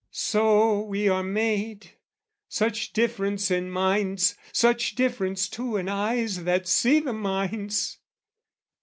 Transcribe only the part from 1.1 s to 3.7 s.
made, such difference in